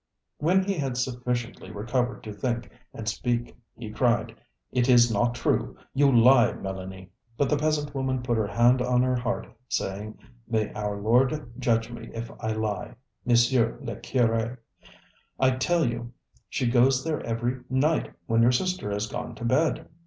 [0.39, 4.35] When he had sufficiently recovered to think and speak he cried:
[4.73, 7.03] ŌĆ£It is not true; you lie, Melanie!
[7.03, 10.17] ŌĆØ But the peasant woman put her hand on her heart, saying:
[10.51, 12.95] ŌĆ£May our Lord judge me if I lie,
[13.27, 14.57] Monsieur le Cure!
[15.39, 16.11] I tell you,
[16.49, 19.87] she goes there every night when your sister has gone to bed.